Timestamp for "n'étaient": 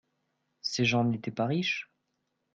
1.03-1.29